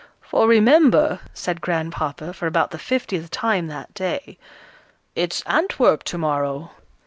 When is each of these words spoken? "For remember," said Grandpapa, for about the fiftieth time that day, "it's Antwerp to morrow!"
"For 0.19 0.47
remember," 0.47 1.19
said 1.31 1.61
Grandpapa, 1.61 2.33
for 2.33 2.47
about 2.47 2.71
the 2.71 2.79
fiftieth 2.79 3.29
time 3.29 3.67
that 3.67 3.93
day, 3.93 4.39
"it's 5.15 5.43
Antwerp 5.45 6.01
to 6.05 6.17
morrow!" 6.17 6.71